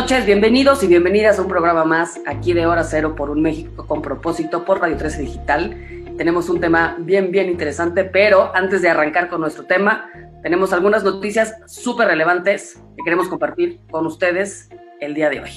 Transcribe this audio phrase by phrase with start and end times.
[0.00, 3.86] noches, bienvenidos y bienvenidas a un programa más aquí de Hora Cero por un México
[3.86, 6.16] con propósito por Radio 13 Digital.
[6.16, 10.10] Tenemos un tema bien, bien interesante, pero antes de arrancar con nuestro tema,
[10.42, 14.68] tenemos algunas noticias súper relevantes que queremos compartir con ustedes
[15.00, 15.50] el día de hoy.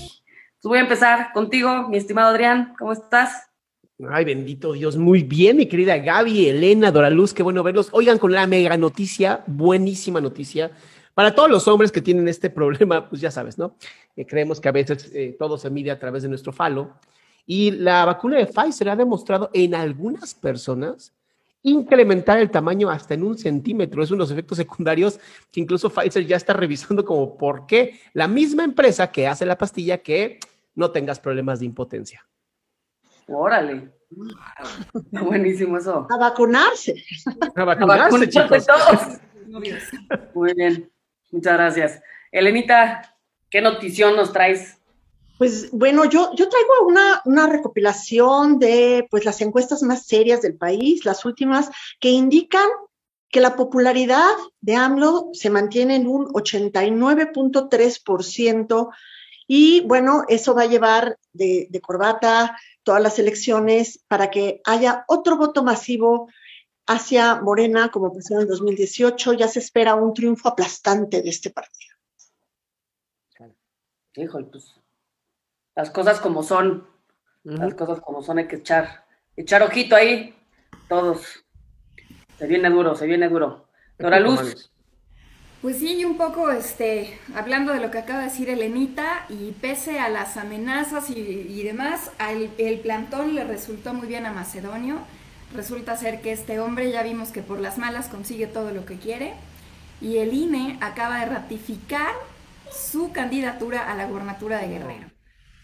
[0.63, 3.49] voy a empezar contigo, mi estimado Adrián, ¿cómo estás?
[4.07, 7.89] Ay, bendito Dios, muy bien, mi querida Gaby, Elena, Dora Luz, qué bueno verlos.
[7.91, 10.69] Oigan, con la mega noticia, buenísima noticia
[11.17, 13.75] para todos los hombres que tienen este problema, pues ya sabes, ¿no?
[14.15, 16.93] Eh, creemos que a veces eh, todo se mide a través de nuestro falo.
[17.43, 21.15] Y la vacuna de Pfizer ha demostrado en algunas personas
[21.63, 24.03] incrementar el tamaño hasta en un centímetro.
[24.03, 25.19] Es uno de los efectos secundarios
[25.51, 29.57] que incluso Pfizer ya está revisando como por qué la misma empresa que hace la
[29.57, 30.39] pastilla que
[30.75, 32.27] no tengas problemas de impotencia.
[33.25, 33.91] Órale.
[35.09, 36.05] Buenísimo eso.
[36.11, 36.93] A vacunarse.
[37.55, 38.67] A vacunarse, chicos.
[40.35, 40.91] Muy bien.
[41.31, 42.02] Muchas gracias.
[42.31, 43.16] Elenita,
[43.50, 44.78] ¿qué notición nos traes?
[45.38, 50.55] Pues bueno, yo, yo traigo una, una, recopilación de pues, las encuestas más serias del
[50.55, 52.67] país, las últimas, que indican
[53.30, 58.89] que la popularidad de AMLO se mantiene en un 89.3%
[59.48, 65.05] y bueno, eso va a llevar de, de corbata todas las elecciones para que haya
[65.08, 66.30] otro voto masivo
[66.88, 71.49] hacia Morena, como pasó en el 2018, ya se espera un triunfo aplastante de este
[71.49, 71.95] partido.
[74.16, 74.73] Híjole, pues
[75.75, 76.88] las cosas como son,
[77.43, 80.35] las cosas como son, hay que echar, echar ojito ahí,
[80.89, 81.45] todos.
[82.39, 83.67] Se viene duro, se viene duro.
[83.99, 84.71] Dora Luz.
[85.61, 89.52] Pues sí, y un poco este, hablando de lo que acaba de decir Elenita, y
[89.52, 92.11] pese a las amenazas y, demás,
[92.58, 94.99] el plantón le resultó muy bien a Macedonio
[95.58, 98.98] Resulta ser que este hombre ya vimos que por las malas consigue todo lo que
[98.98, 99.33] quiere
[99.99, 102.11] y el INE acaba de ratificar
[102.71, 105.08] su candidatura a la gubernatura de Guerrero.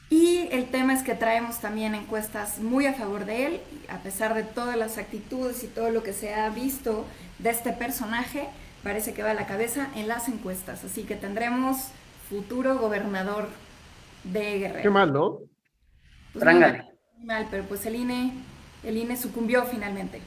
[0.09, 4.33] Y el tema es que traemos también encuestas muy a favor de él, a pesar
[4.33, 7.05] de todas las actitudes y todo lo que se ha visto
[7.37, 8.47] de este personaje,
[8.81, 10.83] parece que va a la cabeza en las encuestas.
[10.83, 11.89] Así que tendremos
[12.29, 13.47] futuro gobernador
[14.23, 14.81] de Guerrero.
[14.81, 15.37] Qué mal, ¿no?
[16.33, 16.45] Pues
[17.23, 18.33] mal, pero pues el INE
[18.83, 20.21] el INE sucumbió finalmente.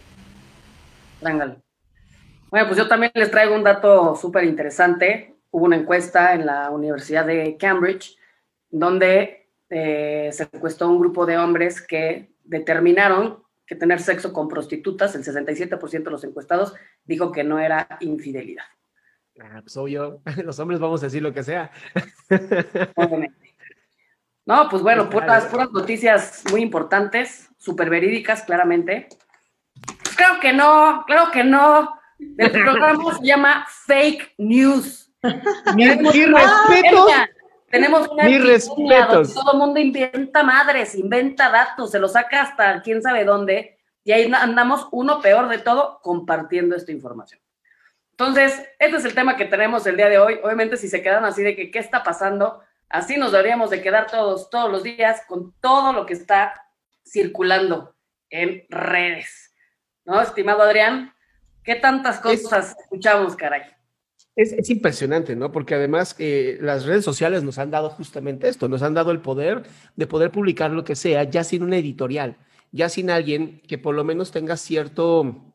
[1.20, 1.62] Bueno,
[2.50, 5.34] pues yo también les traigo un dato súper interesante.
[5.50, 8.16] Hubo una encuesta en la Universidad de Cambridge
[8.70, 15.14] donde eh, se encuestó un grupo de hombres que determinaron que tener sexo con prostitutas,
[15.16, 16.74] el 67% de los encuestados
[17.04, 18.64] dijo que no era infidelidad.
[19.40, 21.70] Ah, pues obvio, los hombres vamos a decir lo que sea.
[24.46, 29.08] No, pues bueno, puras, puras noticias muy importantes, súper verídicas, claramente.
[30.16, 31.98] Claro que no, claro que no.
[32.18, 35.12] El programa se llama Fake News.
[35.74, 37.06] Mi, respeto.
[37.68, 39.34] Tenemos una Mis respetos.
[39.34, 44.12] todo el mundo inventa madres, inventa datos, se los saca hasta quién sabe dónde, y
[44.12, 47.40] ahí andamos uno peor de todo compartiendo esta información.
[48.12, 50.38] Entonces, este es el tema que tenemos el día de hoy.
[50.42, 54.06] Obviamente, si se quedan así de que qué está pasando, Así nos deberíamos de quedar
[54.06, 56.65] todos, todos los días con todo lo que está
[57.06, 57.94] circulando
[58.30, 59.54] en redes.
[60.04, 61.12] ¿No, estimado Adrián?
[61.62, 63.62] ¿Qué tantas cosas escuchamos, caray?
[64.34, 65.50] Es, impresionante, ¿no?
[65.50, 69.20] Porque además eh, las redes sociales nos han dado justamente esto, nos han dado el
[69.20, 69.62] poder
[69.96, 72.36] de poder publicar lo que sea, ya sin una editorial,
[72.70, 75.54] ya sin alguien que por lo menos tenga cierto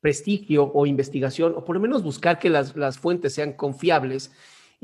[0.00, 4.32] prestigio o investigación, o por lo menos buscar que las, las fuentes sean confiables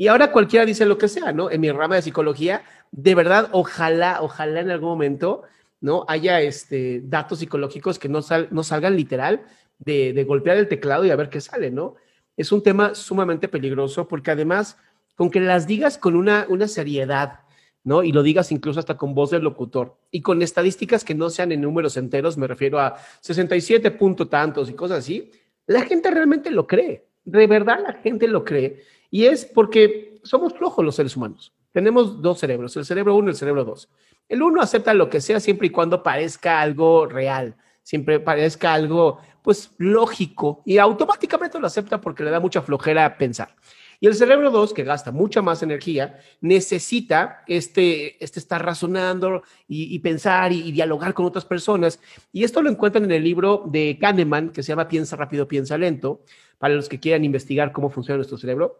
[0.00, 1.50] y ahora cualquiera dice lo que sea, ¿no?
[1.50, 5.42] En mi rama de psicología, de verdad, ojalá, ojalá en algún momento,
[5.80, 6.04] ¿no?
[6.08, 8.20] Haya este, datos psicológicos que no,
[8.50, 9.42] no salgan literal
[9.78, 11.96] de, de, golpear el teclado y a ver qué sale, ¿no?
[12.36, 14.76] Es un tema sumamente peligroso porque además,
[15.14, 17.40] con que las digas con una, una seriedad,
[17.82, 18.02] ¿no?
[18.02, 21.52] Y lo digas incluso hasta con voz del locutor y con estadísticas que no sean
[21.52, 25.30] en números enteros, me refiero a 67 punto tantos y cosas así,
[25.66, 30.52] la gente realmente lo cree, de verdad la gente lo cree y es porque somos
[30.52, 31.52] flojos los seres humanos.
[31.72, 33.88] Tenemos dos cerebros, el cerebro uno y el cerebro dos.
[34.28, 39.20] El uno acepta lo que sea siempre y cuando parezca algo real, siempre parezca algo
[39.42, 43.54] pues lógico y automáticamente lo acepta porque le da mucha flojera pensar.
[44.02, 49.98] Y el cerebro 2, que gasta mucha más energía, necesita este, este estar razonando y,
[49.98, 52.00] pensar y, y, dialogar con otras personas.
[52.32, 55.76] Y esto lo encuentran en el libro de Kahneman, que se llama Piensa rápido, piensa
[55.76, 56.22] lento,
[56.56, 58.78] para los que quieran investigar cómo funciona nuestro cerebro.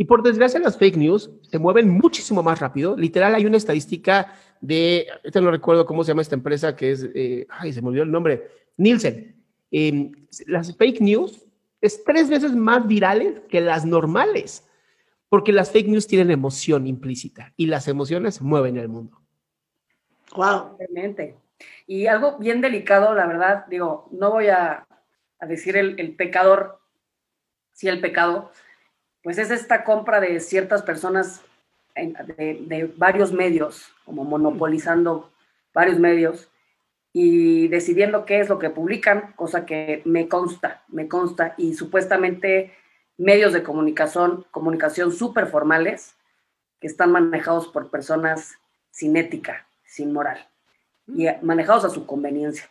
[0.00, 2.96] Y por desgracia las fake news se mueven muchísimo más rápido.
[2.96, 4.32] Literal hay una estadística
[4.62, 7.88] de, ahorita no recuerdo cómo se llama esta empresa que es, eh, ay, se me
[7.88, 8.48] olvidó el nombre,
[8.78, 9.36] Nielsen.
[9.70, 10.10] Em,
[10.46, 11.44] las fake news
[11.82, 14.66] es tres veces más virales que las normales.
[15.28, 19.20] porque las fake news tienen emoción implícita y las emociones mueven el mundo.
[20.34, 20.76] Wow.
[20.78, 21.36] Realmente.
[21.86, 24.86] Y algo bien delicado, la verdad, digo, no voy a,
[25.46, 26.80] decir el, pecador,
[27.72, 28.50] si el pecado,
[29.22, 31.42] pues es esta compra de ciertas personas
[31.94, 35.30] de, de, varios medios, como monopolizando
[35.74, 36.48] varios medios
[37.12, 42.72] y decidiendo qué es lo que publican, cosa que me consta, me consta, y supuestamente
[43.18, 46.14] medios de comunicación, comunicación súper formales,
[46.80, 48.54] que están manejados por personas
[48.90, 50.48] sin ética, sin moral,
[51.06, 52.68] y manejados a su conveniencia.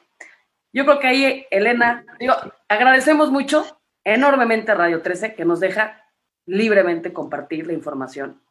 [0.73, 2.33] Yo creo que ahí, Elena, digo,
[2.67, 6.08] agradecemos mucho enormemente a Radio 13 que nos deja
[6.49, 8.41] libremente compartir la información.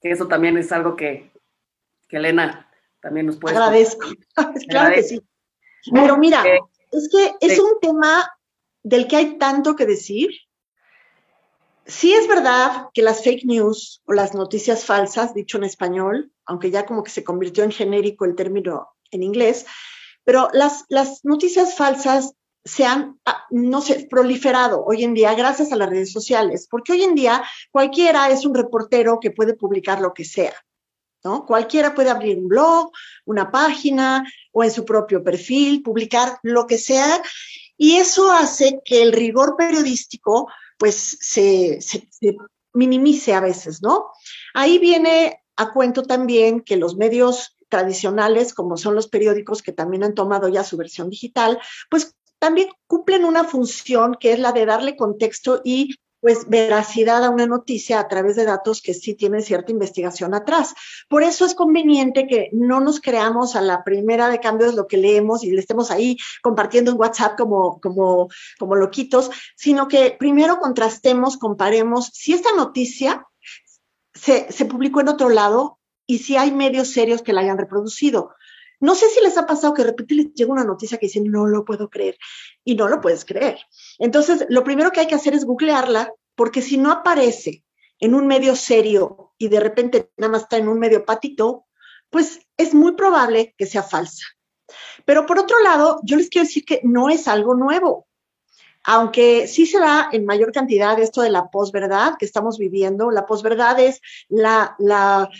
[0.00, 1.32] Que eso también es algo que,
[2.08, 2.68] que Elena
[3.00, 3.56] también nos puede.
[3.56, 4.06] Agradezco.
[4.68, 5.20] claro que sí.
[5.92, 6.44] Pero mira,
[6.92, 8.30] es que es un tema
[8.82, 10.30] del que hay tanto que decir.
[11.84, 16.70] Sí es verdad que las fake news o las noticias falsas, dicho en español, aunque
[16.70, 19.66] ya como que se convirtió en genérico el término en inglés,
[20.22, 25.72] pero las, las noticias falsas se han, ah, no sé, proliferado hoy en día gracias
[25.72, 30.00] a las redes sociales, porque hoy en día cualquiera es un reportero que puede publicar
[30.00, 30.54] lo que sea.
[31.24, 31.46] ¿No?
[31.46, 32.90] Cualquiera puede abrir un blog,
[33.26, 37.22] una página o en su propio perfil, publicar lo que sea,
[37.76, 42.36] y eso hace que el rigor periodístico pues se, se, se
[42.72, 44.10] minimice a veces, ¿no?
[44.52, 50.04] Ahí viene a cuento también que los medios tradicionales, como son los periódicos que también
[50.04, 54.66] han tomado ya su versión digital, pues también cumplen una función que es la de
[54.66, 59.42] darle contexto y pues veracidad a una noticia a través de datos que sí tienen
[59.42, 60.74] cierta investigación atrás.
[61.08, 64.96] Por eso es conveniente que no nos creamos a la primera de cambios lo que
[64.96, 68.28] leemos y le estemos ahí compartiendo en WhatsApp como, como,
[68.58, 73.24] como loquitos, sino que primero contrastemos, comparemos si esta noticia
[74.14, 75.78] se, se publicó en otro lado
[76.08, 78.34] y si hay medios serios que la hayan reproducido.
[78.82, 81.30] No sé si les ha pasado que de repente les llega una noticia que dicen,
[81.30, 82.18] no lo puedo creer,
[82.64, 83.60] y no lo puedes creer.
[84.00, 87.62] Entonces, lo primero que hay que hacer es googlearla, porque si no aparece
[88.00, 91.66] en un medio serio y de repente nada más está en un medio patito,
[92.10, 94.24] pues es muy probable que sea falsa.
[95.04, 98.08] Pero por otro lado, yo les quiero decir que no es algo nuevo.
[98.82, 103.26] Aunque sí se da en mayor cantidad esto de la posverdad que estamos viviendo, la
[103.26, 105.30] posverdad es la, la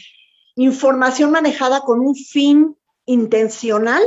[0.55, 4.03] información manejada con un fin intencional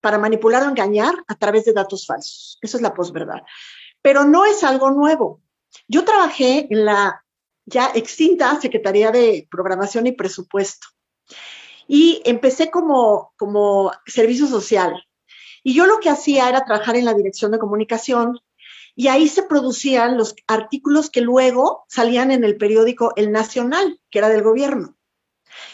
[0.00, 2.58] para manipular o engañar a través de datos falsos.
[2.60, 3.42] Eso es la posverdad.
[4.02, 5.42] Pero no es algo nuevo.
[5.88, 7.24] Yo trabajé en la
[7.66, 10.88] ya extinta Secretaría de Programación y Presupuesto
[11.86, 15.04] y empecé como, como servicio social.
[15.62, 18.40] Y yo lo que hacía era trabajar en la dirección de comunicación
[18.96, 24.18] y ahí se producían los artículos que luego salían en el periódico El Nacional, que
[24.18, 24.96] era del gobierno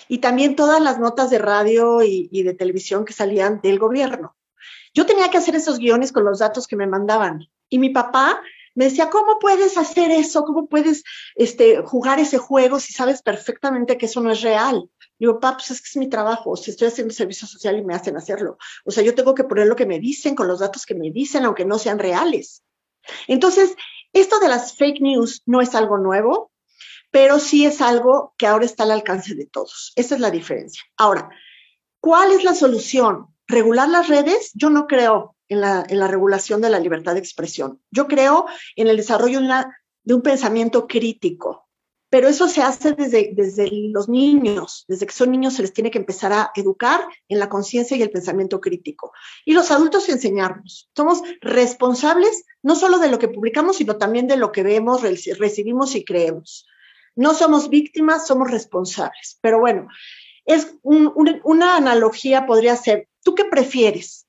[0.08, 4.36] y también todas las notas de radio y, de televisión que salían del gobierno.
[4.94, 8.40] Yo tenía que hacer esos guiones con los datos que me mandaban y mi papá
[8.74, 10.44] me decía, ¿cómo puedes hacer eso?
[10.44, 11.02] ¿Cómo puedes
[11.34, 14.90] este, jugar ese juego si sabes perfectamente que eso no es real?
[15.18, 17.94] Digo, papá, pues es que es mi trabajo, si estoy haciendo servicio social y me
[17.94, 18.58] hacen hacerlo.
[18.84, 21.10] O sea, yo tengo que poner lo que me dicen con los datos que me
[21.10, 22.62] dicen, aunque no sean reales.
[23.26, 23.74] Entonces,
[24.12, 26.50] esto de las fake news no es algo nuevo,
[27.10, 29.93] pero sí es algo que ahora está al alcance de todos.
[29.96, 30.82] Esa es la diferencia.
[30.96, 31.31] Ahora,
[32.01, 33.29] ¿cuál es la solución?
[33.46, 34.51] ¿Regular las redes?
[34.55, 37.81] Yo no creo en la, regulación de la libertad de expresión.
[37.91, 41.69] Yo creo en el desarrollo de, un pensamiento crítico,
[42.10, 45.91] pero eso se hace desde, desde los niños, desde que son niños se les tiene
[45.91, 49.13] que empezar a educar en la conciencia y el pensamiento crítico.
[49.44, 50.91] Y los adultos enseñarnos.
[50.94, 55.94] Somos responsables no solo de lo que publicamos, sino también de lo que vemos, recibimos
[55.94, 56.67] y creemos.
[57.17, 59.39] No somos víctimas, somos responsables.
[59.41, 59.89] Pero bueno,
[60.44, 64.27] es una analogía podría ser, ¿tú qué prefieres?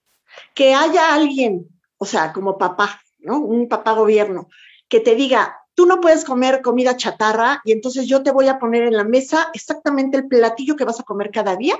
[0.56, 1.67] Que haya alguien,
[1.98, 3.39] o sea, como papá, ¿no?
[3.39, 4.48] Un papá gobierno,
[4.88, 8.58] que te diga, tú no puedes comer comida chatarra y entonces yo te voy a
[8.58, 11.77] poner en la mesa exactamente el platillo que vas a comer cada día.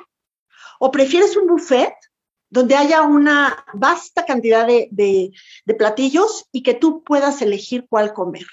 [0.80, 1.96] ¿O prefieres un buffet
[2.50, 8.46] donde haya una vasta cantidad de, de platillos y que tú puedas elegir cuál comer?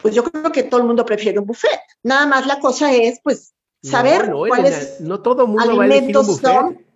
[0.00, 1.80] Pues yo creo que todo el mundo prefiere un buffet.
[2.02, 5.82] Nada más la cosa es, pues, saber no, no, cuáles no todo el mundo va
[5.82, 6.86] a elegir un buffet.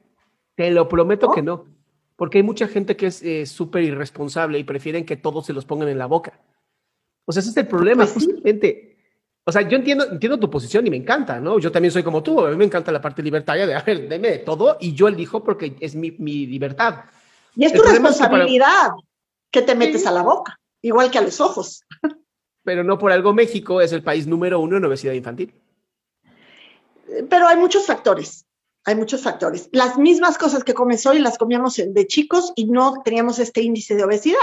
[0.55, 1.67] Te lo prometo que no.
[2.17, 5.65] Porque hay mucha gente que es eh, súper irresponsable y prefieren que todos se los
[5.65, 6.41] pongan en la boca.
[7.25, 8.97] O sea, ese es el problema, pues justamente.
[9.45, 11.59] O sea, yo entiendo, entiendo tu posición y me encanta, ¿no?
[11.59, 14.09] Yo también soy como tú, a mí me encanta la parte libertaria de, a ver,
[14.09, 17.07] deme de todo y yo elijo porque es mi, mi libertad.
[17.57, 18.93] Y es tu responsabilidad
[19.51, 21.83] que, te metes a la boca, igual que a los ojos.
[22.65, 25.55] pero no por algo México es el país número uno en obesidad infantil.
[27.29, 28.47] Pero hay muchos factores,
[28.85, 29.69] hay muchos factores.
[29.73, 33.95] Las mismas cosas que comes hoy las comíamos de chicos y no teníamos este índice
[33.97, 34.39] de obesidad.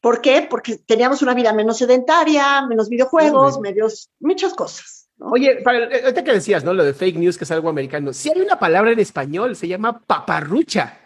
[0.00, 0.46] ¿Por qué?
[0.48, 5.08] Porque teníamos una vida menos sedentaria, menos videojuegos, medios, muchas cosas.
[5.18, 6.74] Oye, para, ahorita que decías, ¿no?
[6.74, 8.12] Lo de fake news, que es algo americano.
[8.12, 10.98] Si hay una palabra en español, se llama paparrucha.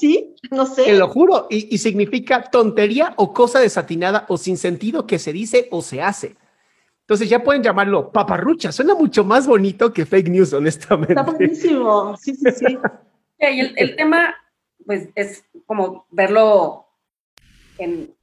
[0.00, 0.84] Sí, no sé.
[0.84, 5.32] Te lo juro, y, y, significa tontería o cosa desatinada o sin sentido que se
[5.32, 6.36] dice o se hace.
[7.02, 8.70] Entonces ya pueden llamarlo paparrucha.
[8.70, 11.14] Suena mucho más bonito que fake news, honestamente.
[11.14, 12.16] Está buenísimo.
[12.16, 12.78] Sí, sí, sí.
[13.40, 14.36] y el, el tema,
[14.86, 16.86] pues, es como verlo
[17.78, 18.14] en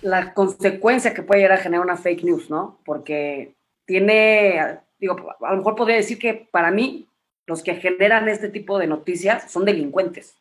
[0.00, 2.78] la consecuencia que puede llegar a generar una fake news, ¿no?
[2.84, 7.08] Porque tiene, digo, a lo mejor podría decir que para mí
[7.46, 10.36] los que generan este tipo de noticias son delincuentes.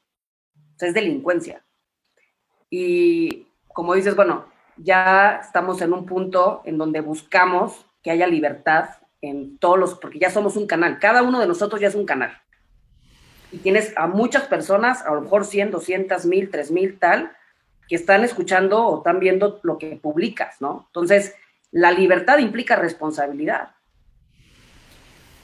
[0.82, 1.64] Es delincuencia.
[2.70, 4.46] Y como dices, bueno,
[4.78, 8.90] ya estamos en un punto en donde buscamos que haya libertad
[9.22, 12.06] en todos los, porque ya somos un canal, cada uno de nosotros ya es un
[12.06, 12.42] canal.
[13.52, 17.32] Y tienes a muchas personas, a lo mejor 100, 200, 1000, 3000, tal,
[17.88, 20.86] que están escuchando o están viendo lo que publicas, ¿no?
[20.88, 21.36] Entonces,
[21.72, 23.76] la libertad implica responsabilidad.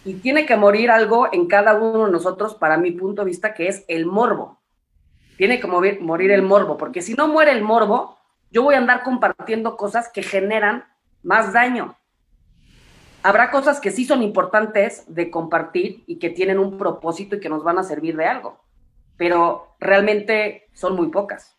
[0.06, 3.54] Y tiene que morir algo en cada uno de nosotros, para mi punto de vista,
[3.54, 4.57] que es el morbo.
[5.38, 8.18] Tiene que morir, el morbo, porque si no muere el morbo,
[8.52, 10.86] yo voy a andar compartiendo cosas que generan
[11.24, 11.96] más daño.
[13.24, 17.50] Habrá cosas que sí son importantes de compartir y que tienen un propósito y que
[17.50, 18.64] nos van a servir de algo,
[19.18, 21.56] pero realmente son muy pocas.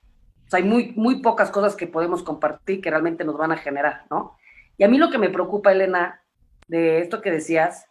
[0.46, 4.06] O sea, hay muy pocas cosas que podemos compartir que realmente nos van a generar,
[4.10, 4.36] ¿no?
[4.78, 6.22] Y a mí lo que me preocupa, Elena,
[6.68, 7.87] de esto que decías,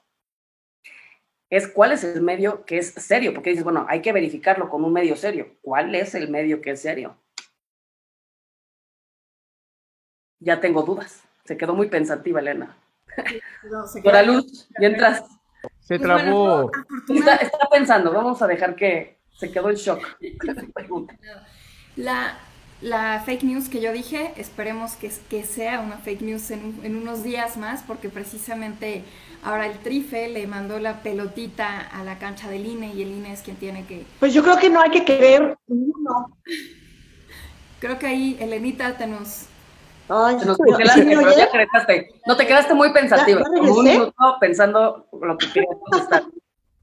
[1.50, 4.84] es cuál es el medio que es serio, porque dices, bueno, hay que verificarlo con
[4.84, 5.56] un medio serio.
[5.62, 7.18] ¿Cuál es el medio que es serio?
[10.39, 11.24] Ya tengo dudas.
[11.46, 12.77] Se quedó muy pensativa, Elena.
[13.63, 15.24] No, Por luz, mientras...
[15.80, 16.70] Se trabó.
[17.10, 20.01] está, está, pensando, vamos a dejar que se quedó en shock.
[21.96, 22.38] La,
[22.82, 26.96] la fake news que yo dije, esperemos que, que sea una fake news en, en,
[26.96, 29.04] unos días más, porque precisamente
[29.44, 33.34] ahora el Trife le mandó la pelotita a la cancha del INE y el INE
[33.34, 34.06] es quien tiene que...
[34.20, 36.38] Pues yo creo que no hay que creer uno.
[37.80, 39.46] Creo que ahí, Elenita, te nos...
[40.10, 42.10] Ay, te nos congelaste, sí, pero ya creaste.
[42.26, 46.24] No, te quedaste muy pensativa, como un minuto pensando lo que querías contestar.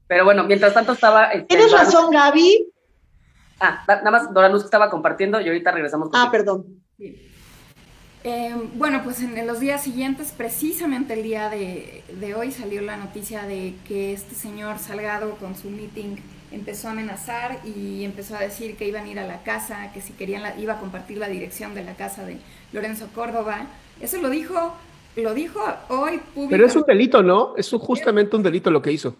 [0.07, 1.25] Pero bueno, mientras tanto estaba...
[1.31, 2.71] Este, Tienes razón, Gaby,
[3.59, 6.09] Ah, nada más Dora Luz estaba compartiendo y ahorita regresamos.
[6.09, 6.25] Contigo.
[6.25, 6.65] Ah, perdón.
[6.97, 7.31] Sí.
[8.23, 12.97] Eh, bueno, pues en, los días siguientes, precisamente el día de, de, hoy, salió la
[12.97, 16.15] noticia de que este señor Salgado con su meeting
[16.51, 20.01] empezó a amenazar y empezó a decir que iban a ir a la casa, que
[20.01, 22.39] si querían la, iba a compartir la dirección de la casa de
[22.73, 23.67] Lorenzo Córdoba.
[24.01, 24.73] Eso lo dijo,
[25.17, 25.59] lo dijo
[25.89, 26.49] hoy públicamente.
[26.49, 27.53] Pero es un delito, ¿no?
[27.57, 29.15] Es justamente un delito lo que hizo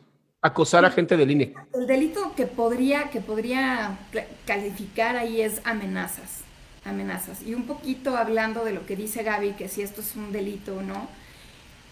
[0.45, 1.53] acosar a gente del INE.
[1.73, 3.97] El delito que podría, que podría
[4.45, 6.41] calificar ahí es amenazas,
[6.83, 7.41] amenazas.
[7.41, 10.77] Y un poquito hablando de lo que dice Gaby, que si esto es un delito
[10.77, 11.07] o no,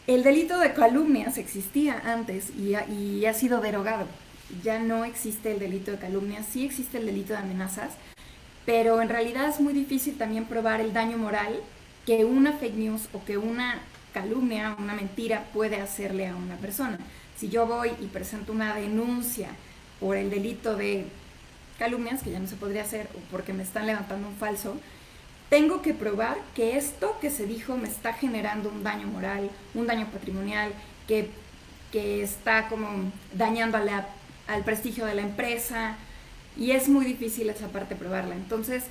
[0.06, 4.06] el delito de calumnias existía antes y ha, y ha sido derogado.
[4.64, 7.94] Ya no existe el delito de calumnias, sí existe el delito de amenazas,
[8.68, 11.60] pero en realidad es muy difícil también probar el daño moral
[12.06, 13.80] que una fake news o que una
[14.14, 17.00] calumnia, una mentira puede hacerle a una persona
[17.38, 19.50] si yo voy y presento una denuncia
[20.00, 21.06] por el delito de
[21.80, 24.78] calumnias, que ya no se podría hacer, o porque me están levantando un falso,
[25.50, 29.88] tengo que probar que esto que se dijo me está generando un daño moral, un
[29.88, 30.72] daño patrimonial,
[31.08, 31.30] que,
[31.92, 33.78] que está como dañando
[34.48, 35.96] al prestigio de la empresa,
[36.58, 38.36] y es muy difícil esa parte probarla.
[38.36, 38.86] Entonces,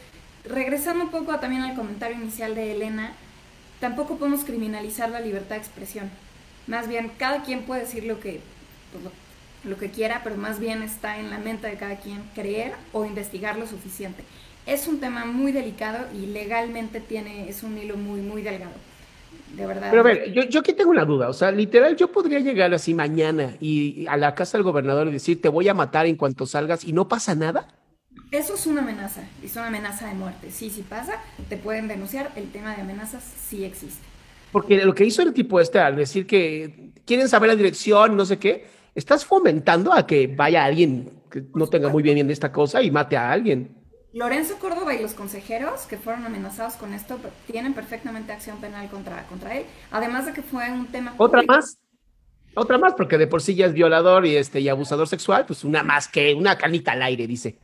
[0.44, 3.12] regresando un poco también al comentario inicial de Elena,
[3.80, 6.10] tampoco podemos criminalizar la libertad de expresión.
[6.66, 8.40] Más bien, cada quien puede decir lo que,
[8.92, 9.04] pues,
[9.64, 13.04] lo, que quiera, pero más bien está en la mente de cada quien creer o
[13.04, 14.24] investigar lo suficiente.
[14.66, 18.72] Es un tema muy delicado y legalmente tiene, es un hilo muy, muy delgado.
[19.56, 19.88] De verdad.
[19.90, 21.28] Pero a ver, yo, yo aquí tengo una duda.
[21.28, 25.12] O sea, literal, yo podría llegar así mañana y a la casa del gobernador y
[25.12, 27.68] decir, te voy a matar en cuanto salgas y no pasa nada.
[28.30, 30.50] Eso es una amenaza, es una amenaza de muerte.
[30.50, 32.32] Sí, sí pasa, te pueden denunciar.
[32.34, 34.11] El tema de amenazas sí existe.
[34.52, 38.24] Porque lo que hizo el tipo este al decir que quieren saber la dirección, no
[38.24, 42.82] sé qué, estás fomentando a que vaya alguien que no tenga muy bien esta cosa
[42.82, 43.82] y mate a alguien.
[44.12, 47.18] Lorenzo Córdoba y los consejeros que fueron amenazados con esto
[47.50, 51.14] tienen perfectamente acción penal contra, contra él, además de que fue un tema...
[51.16, 51.78] Otra más,
[52.54, 55.64] otra más, porque de por sí ya es violador y, este, y abusador sexual, pues
[55.64, 57.58] una más que una canita al aire, dice.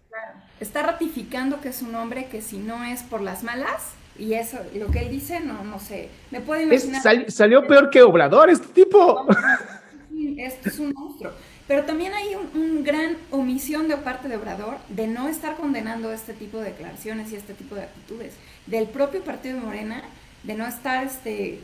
[0.58, 4.58] Está ratificando que es un hombre que si no es por las malas, Y eso,
[4.74, 6.08] lo que él dice, no, no sé.
[6.30, 7.30] Me puedo imaginar.
[7.30, 9.26] salió peor que Obrador, este tipo.
[10.36, 11.32] Esto es un monstruo.
[11.68, 16.32] Pero también hay un, gran omisión de parte de Obrador de no estar condenando este
[16.32, 18.34] tipo de declaraciones y este tipo de actitudes.
[18.66, 20.02] Del propio partido de Morena,
[20.42, 21.60] de no estar, este,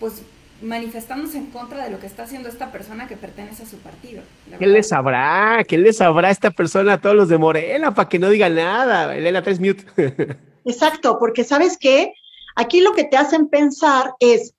[0.00, 0.22] pues,
[0.60, 4.22] manifestándose en contra de lo que está haciendo esta persona que pertenece a su partido.
[4.58, 5.62] ¿Qué le sabrá?
[5.66, 9.14] ¿Qué le sabrá esta persona a todos los de Morena para que no diga nada?
[9.14, 9.84] Elena, tres mute.
[10.64, 12.14] Exacto, porque ¿sabes qué?
[12.56, 14.54] Aquí lo que te hacen pensar es,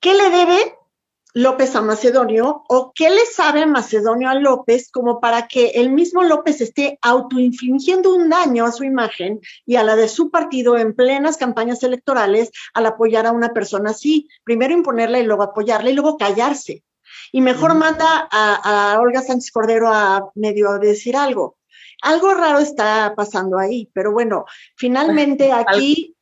[0.00, 0.74] ¿qué le debe
[1.36, 6.22] López a Macedonio o qué le sabe Macedonio a López como para que el mismo
[6.22, 10.94] López esté autoinfligiendo un daño a su imagen y a la de su partido en
[10.94, 14.28] plenas campañas electorales al apoyar a una persona así?
[14.44, 16.84] Primero imponerle y luego apoyarle y luego callarse.
[17.32, 21.56] Y mejor manda a, Olga Sánchez Cordero a medio decir algo.
[22.04, 24.44] Algo raro está pasando ahí, pero bueno,
[24.76, 26.14] finalmente aquí,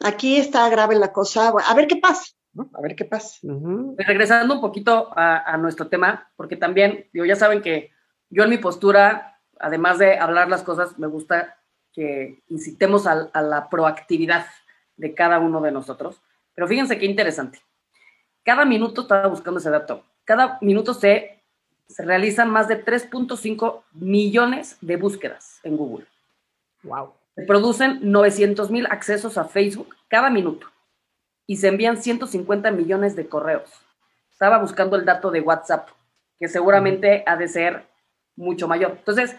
[0.00, 1.48] aquí está grave la cosa.
[1.48, 2.32] A ver qué pasa.
[2.72, 3.36] A ver qué pasa.
[3.42, 7.90] Pues regresando un poquito a, nuestro tema, porque también, digo, ya saben que
[8.30, 11.58] yo en mi postura, además de hablar las cosas, me gusta
[11.92, 14.46] que incitemos a, la proactividad
[14.96, 16.22] de cada uno de nosotros.
[16.54, 17.60] Pero fíjense qué interesante.
[18.42, 21.35] Cada minuto, estaba buscando ese dato, cada minuto se,
[21.88, 26.06] se realizan más de 3.5 millones de búsquedas en Google.
[26.82, 27.12] Wow.
[27.34, 30.66] Se producen 900 mil accesos a Facebook cada minuto
[31.46, 33.70] y se envían 150 millones de correos.
[34.30, 35.88] Estaba buscando el dato de WhatsApp,
[36.38, 37.86] que seguramente ha de ser
[38.36, 38.92] mucho mayor.
[38.98, 39.36] Entonces,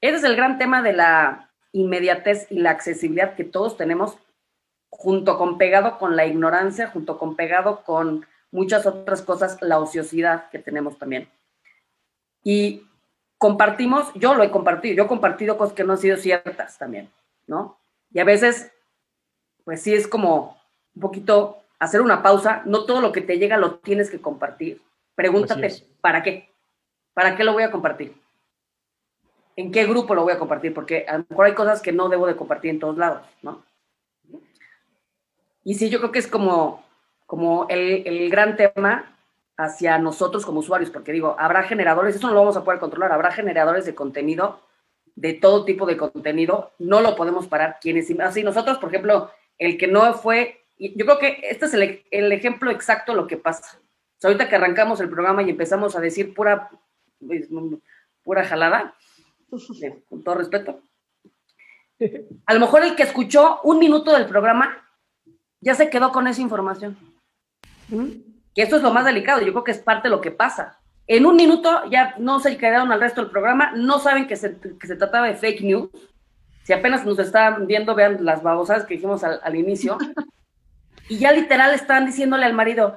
[0.00, 4.16] ese es el gran tema de la inmediatez y la accesibilidad que todos tenemos,
[4.88, 10.48] junto con pegado con la ignorancia, junto con pegado con muchas otras cosas, la ociosidad
[10.50, 11.28] que tenemos también.
[12.42, 12.86] Y
[13.38, 17.10] compartimos, yo lo he compartido, yo he compartido cosas que no han sido ciertas también,
[17.46, 17.78] ¿no?
[18.12, 18.72] Y a veces,
[19.64, 20.60] pues sí es como,
[20.94, 22.62] un poquito hacer una pausa.
[22.66, 24.80] No todo lo que te llega lo tienes que compartir.
[25.14, 26.50] Pregúntate, ¿para qué?
[27.14, 28.14] ¿Para qué lo voy a compartir?
[29.56, 30.72] ¿En qué grupo lo voy a compartir?
[30.72, 33.64] Porque a lo mejor hay cosas que no debo de compartir en todos lados, ¿no?
[35.64, 36.82] Y sí, yo creo que es como,
[37.26, 39.16] como el, el gran tema
[39.64, 43.12] hacia nosotros como usuarios, porque digo, habrá generadores, eso no lo vamos a poder controlar,
[43.12, 44.60] habrá generadores de contenido,
[45.16, 47.78] de todo tipo de contenido, no lo podemos parar.
[47.80, 52.32] Quienes, así nosotros, por ejemplo, el que no fue yo creo que este es el,
[52.32, 53.78] ejemplo exacto de lo que pasa.
[54.22, 56.70] ahorita que arrancamos el programa y empezamos a decir pura,
[57.20, 57.48] pues,
[58.22, 58.94] pura jalada,
[60.08, 60.82] con todo respeto.
[62.46, 64.88] A lo mejor el que escuchó un minuto del programa
[65.60, 66.96] ya se quedó con esa información.
[68.54, 70.78] Que esto es lo más delicado, yo creo que es parte de lo que pasa.
[71.06, 74.50] En un minuto ya no se quedaron al resto del programa, no saben que se,
[74.50, 75.90] trataba de fake news.
[76.64, 79.98] Si apenas nos están viendo, vean las babosadas que dijimos al, al inicio.
[81.08, 82.96] Y ya literal estaban diciéndole al marido,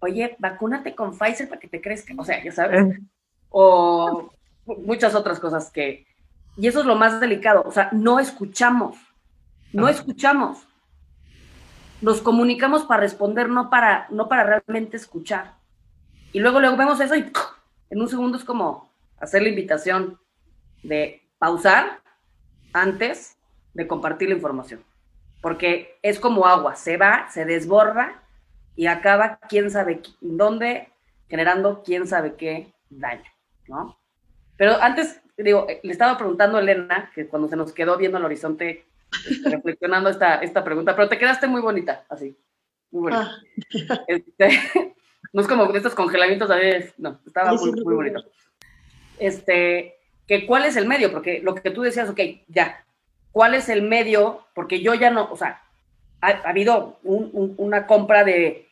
[0.00, 2.14] oye, vacúnate con Pfizer para que te crezca.
[2.16, 2.82] O sea, ya sabes.
[2.82, 2.98] Eh.
[3.50, 4.32] O
[4.64, 6.06] muchas otras cosas que...
[6.56, 7.62] Y eso es lo más delicado.
[7.66, 8.96] O sea, no escuchamos.
[9.72, 10.66] No escuchamos.
[12.02, 15.54] Nos comunicamos para responder, no para, no para realmente escuchar.
[16.32, 17.30] Y luego, luego vemos eso y
[17.90, 20.18] en un segundo es como hacer la invitación
[20.82, 22.00] de pausar
[22.72, 23.36] antes
[23.74, 24.84] de compartir la información
[25.42, 28.22] porque es como agua, se va, se desborda
[28.76, 30.88] y acaba quién sabe dónde,
[31.28, 33.28] generando quién sabe qué daño,
[33.66, 33.98] ¿no?
[34.56, 38.24] Pero antes, digo, le estaba preguntando a Elena, que cuando se nos quedó viendo el
[38.24, 38.86] horizonte,
[39.44, 42.36] reflexionando esta, esta pregunta, pero te quedaste muy bonita, así,
[42.90, 43.30] muy bonita.
[43.30, 44.04] Ah.
[44.08, 44.48] Este,
[45.32, 46.50] no es como estos congelamientos,
[46.98, 48.24] no, estaba muy, muy bonito.
[49.18, 49.96] Este,
[50.26, 52.84] que cuál es el medio, porque lo que tú decías, ok, ya,
[53.30, 55.62] cuál es el medio, porque yo ya no, o sea,
[56.20, 58.68] ha, habido una compra de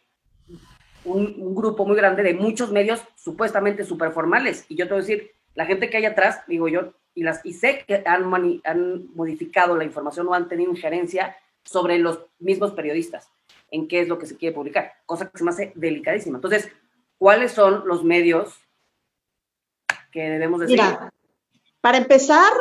[1.05, 4.64] un, grupo muy grande de muchos medios supuestamente súper formales.
[4.68, 7.44] Y yo te voy a decir, la gente que hay atrás, digo yo, y, las,
[7.44, 8.33] y sé que han,
[8.64, 13.29] han modificado la información o han tenido injerencia sobre los mismos periodistas
[13.70, 16.38] en qué es lo que se quiere publicar, cosa que se me hace delicadísima.
[16.38, 16.68] Entonces,
[17.18, 18.55] ¿cuáles son los medios
[20.11, 20.81] que debemos decir?
[20.81, 21.12] Mira,
[21.81, 22.53] para empezar,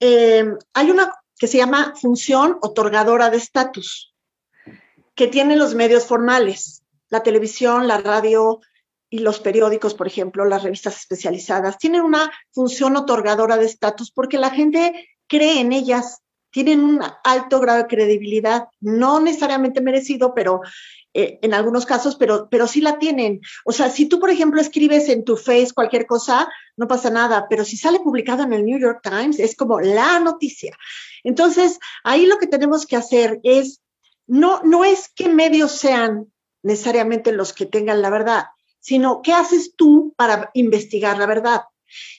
[0.00, 0.44] eh,
[0.74, 4.14] hay una que se llama función otorgadora de estatus,
[5.14, 8.60] que tienen los medios formales, la televisión, la radio
[9.14, 14.38] y los periódicos, por ejemplo, las revistas especializadas, tienen una función otorgadora de estatus porque
[14.38, 20.62] la gente cree en ellas, tienen un alto grado de credibilidad, no necesariamente merecido, pero
[21.12, 23.40] eh, en algunos casos, pero, pero sí la tienen.
[23.64, 27.46] O sea, si tú, por ejemplo, escribes en tu face cualquier cosa, no pasa nada,
[27.48, 30.76] pero si sale publicado en el New York Times, es como la noticia.
[31.22, 33.80] Entonces, ahí lo que tenemos que hacer es
[34.26, 36.32] no, no es que medios sean
[36.64, 38.46] necesariamente los que tengan la verdad,
[38.84, 41.62] sino qué haces tú para investigar la verdad.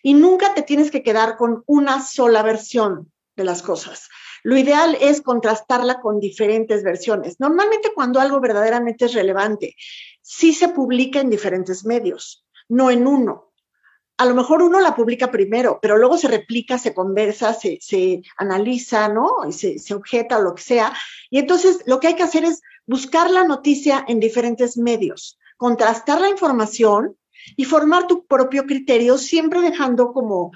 [0.01, 4.10] Y nunca te tienes que quedar con una sola versión de las cosas.
[4.41, 7.39] Lo ideal es contrastarla con diferentes versiones.
[7.39, 9.75] Normalmente cuando algo verdaderamente es relevante,
[10.23, 13.51] sí se publica en diferentes medios, no en uno.
[14.17, 19.08] A lo mejor uno la publica primero, pero luego se replica, se conversa, se, analiza,
[19.08, 19.30] ¿no?
[19.47, 20.95] Y se, se objeta o lo que sea.
[21.30, 26.21] Y entonces lo que hay que hacer es buscar la noticia en diferentes medios, contrastar
[26.21, 27.17] la información
[27.55, 30.51] y formar tu propio criterio, siempre dejando como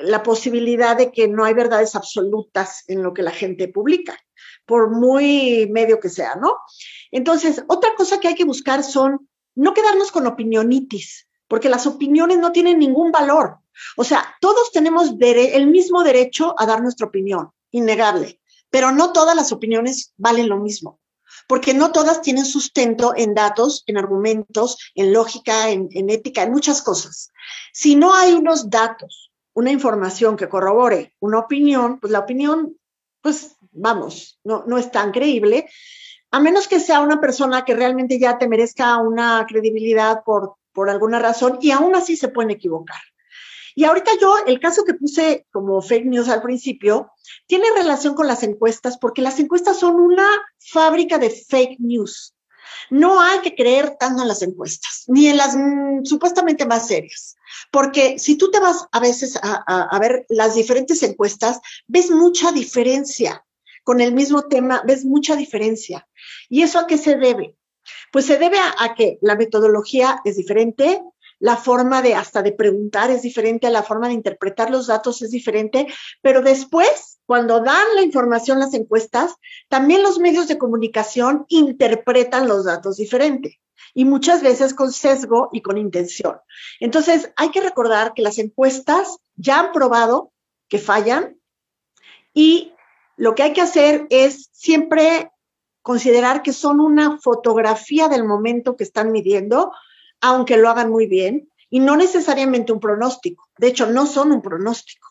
[0.00, 4.16] la posibilidad de que no hay verdades absolutas en lo que la gente publica,
[4.64, 6.58] por muy medio que sea, ¿no?
[7.10, 12.38] Entonces, otra cosa que hay que buscar son no quedarnos con opinionitis, porque las opiniones
[12.38, 13.56] no tienen ningún valor.
[13.96, 19.34] O sea, todos tenemos el mismo derecho a dar nuestra opinión, innegable, pero no todas
[19.34, 21.00] las opiniones valen lo mismo
[21.46, 26.82] porque no todas tienen sustento en datos, en argumentos, en lógica, en, ética, en muchas
[26.82, 27.30] cosas.
[27.72, 32.76] Si no hay unos datos, una información que corrobore una opinión, pues la opinión,
[33.20, 35.68] pues vamos, no, no es tan creíble,
[36.30, 40.90] a menos que sea una persona que realmente ya te merezca una credibilidad por, por
[40.90, 43.00] alguna razón y aún así se pueden equivocar.
[43.78, 47.12] Y ahorita yo, el caso que puse como fake news al principio,
[47.46, 52.34] tiene relación con las encuestas, porque las encuestas son una fábrica de fake news.
[52.90, 57.36] No hay que creer tanto en las encuestas, ni en las mm, supuestamente más serias,
[57.70, 62.50] porque si tú te vas a veces a, a ver las diferentes encuestas, ves mucha
[62.50, 63.44] diferencia
[63.84, 66.04] con el mismo tema, ves mucha diferencia.
[66.48, 67.54] ¿Y eso a qué se debe?
[68.10, 71.00] Pues se debe a, a, que la metodología es diferente,
[71.40, 75.30] la forma de hasta de preguntar es diferente, la forma de interpretar los datos es
[75.30, 75.86] diferente,
[76.20, 79.34] pero después, cuando dan la información las encuestas,
[79.68, 83.60] también los medios de comunicación interpretan los datos diferente
[83.94, 86.38] y muchas veces con sesgo y con intención.
[86.80, 90.32] Entonces, hay que recordar que las encuestas ya han probado
[90.68, 91.38] que fallan
[92.34, 92.72] y
[93.16, 95.30] lo que hay que hacer es siempre
[95.82, 99.72] considerar que son una fotografía del momento que están midiendo,
[100.20, 103.48] aunque lo hagan muy bien, y no necesariamente un pronóstico.
[103.58, 105.08] De hecho, no son un pronóstico.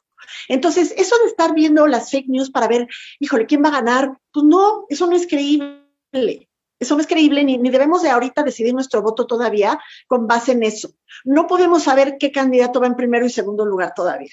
[0.48, 2.88] Entonces, eso de estar viendo las fake news para ver,
[3.20, 4.17] híjole, ¿quién va a ganar?
[4.32, 6.50] Pues no, eso no es creíble.
[6.80, 10.52] Eso no es creíble, ni, ni, debemos de ahorita decidir nuestro voto todavía con base
[10.52, 10.91] en eso.
[11.24, 14.32] No podemos saber qué candidato va en primero y segundo lugar todavía.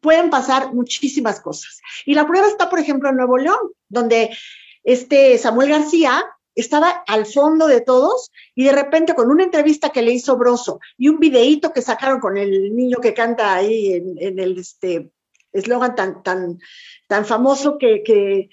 [0.00, 1.80] Pueden pasar muchísimas cosas.
[2.04, 4.36] Y la prueba está, por ejemplo, en Nuevo León, donde
[4.84, 6.22] este Samuel García
[6.54, 10.80] estaba al fondo de todos y de repente con una entrevista que le hizo Broso
[10.98, 15.10] y un videíto que sacaron con el niño que canta ahí en, el este
[15.52, 16.58] eslogan tan, tan,
[17.06, 18.48] tan famoso que,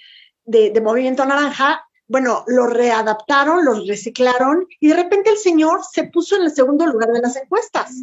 [0.46, 6.36] de, Movimiento Naranja, bueno, lo readaptaron, lo reciclaron y de repente el señor se puso
[6.36, 7.94] en el segundo lugar de las encuestas.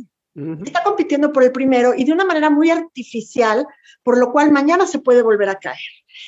[0.65, 3.67] Está compitiendo por el primero y de una manera muy artificial,
[4.03, 5.79] por lo cual mañana se puede volver a caer.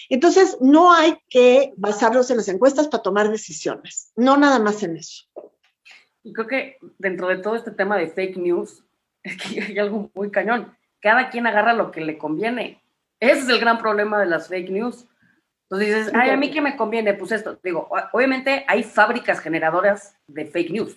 [0.09, 4.97] Entonces, no hay que basarlos en las encuestas para tomar decisiones, no nada más en
[4.97, 5.27] eso.
[6.23, 8.85] Y creo que dentro de todo este tema de fake news,
[9.25, 10.77] hay algo muy cañón.
[11.01, 12.83] Cada quien agarra lo que le conviene.
[13.21, 15.07] Ese es el gran problema de las fake news.
[15.65, 17.59] Entonces dices, ay, a mí qué me conviene, pues esto.
[17.63, 20.97] Digo, obviamente hay fábricas generadoras de fake news.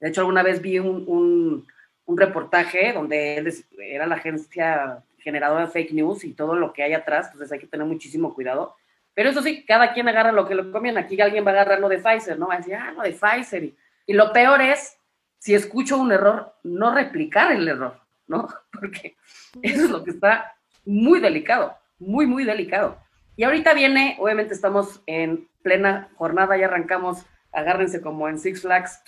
[0.00, 1.66] De hecho, alguna vez vi un,
[2.06, 6.92] un reportaje donde era la agencia generador de fake news y todo lo que hay
[6.92, 8.76] atrás, entonces hay que tener muchísimo cuidado.
[9.12, 11.00] Pero eso sí, cada quien agarra lo que le conviene.
[11.00, 12.46] Aquí alguien va a agarrar lo de Pfizer, ¿no?
[12.46, 13.64] Va a decir, ah, lo de Pfizer.
[13.64, 14.96] Y, y lo peor es,
[15.38, 18.46] si escucho un error, no replicar el error, ¿no?
[18.70, 19.16] Porque
[19.62, 22.98] eso es lo que está muy delicado, muy, muy delicado.
[23.34, 29.02] Y ahorita viene, obviamente estamos en plena jornada, ya arrancamos, agárrense como en Six Flags,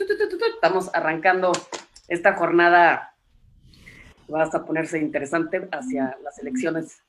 [0.55, 1.53] estamos arrancando
[2.09, 3.15] esta jornada
[4.33, 7.03] va a ponerse interesante hacia las elecciones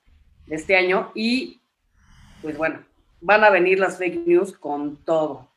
[0.47, 1.61] de este año y
[2.41, 2.79] pues bueno,
[3.21, 5.49] van a venir las fake news con todo,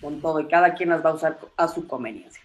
[0.00, 2.42] con todo y cada quien las va a usar a su conveniencia.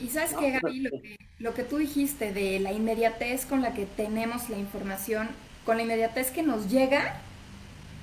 [0.00, 3.72] Y sabes que Gaby, lo que, lo que tú dijiste de la inmediatez con la
[3.72, 5.28] que tenemos la información,
[5.64, 7.16] con la inmediatez que nos llega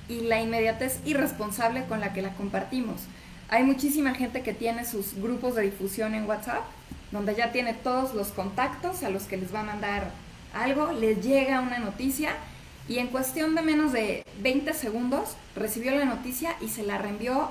[0.08, 3.02] y la inmediatez irresponsable con la que la compartimos.
[3.48, 6.64] Hay muchísima gente que tiene sus grupos de difusión en WhatsApp
[7.14, 10.10] donde ya tiene todos los contactos a los que les va a mandar
[10.52, 12.32] algo, les llega una noticia
[12.88, 17.50] y en cuestión de menos de 20 segundos recibió la noticia y se la reenvió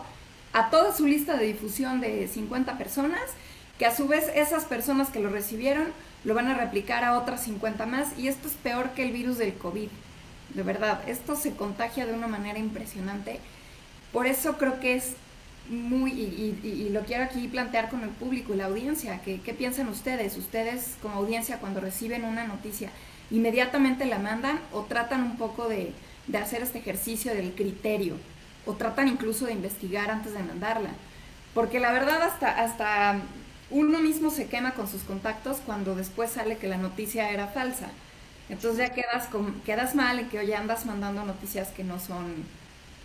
[0.51, 3.21] a toda su lista de difusión de 50 personas,
[3.79, 5.87] que a su vez esas personas que lo recibieron
[6.25, 9.37] lo van a replicar a otras 50 más y esto es peor que el virus
[9.37, 9.87] del COVID.
[10.55, 13.39] De verdad, esto se contagia de una manera impresionante
[14.11, 15.13] Por eso creo que es
[15.69, 19.87] muy, y, lo quiero aquí plantear con el público y la audiencia, que, ¿qué piensan
[19.87, 20.37] ustedes?
[20.37, 22.89] Ustedes como audiencia cuando reciben una noticia,
[23.31, 25.93] ¿inmediatamente la mandan o tratan un poco de,
[26.27, 28.15] de hacer este ejercicio del criterio?
[28.65, 30.89] ¿O tratan incluso de investigar antes de mandarla?
[31.53, 33.21] Porque la verdad hasta, hasta
[33.69, 37.89] uno mismo se quema con sus contactos cuando después sale que la noticia era falsa.
[38.49, 42.35] Entonces ya quedas, con, quedas mal en que hoy andas mandando noticias que no son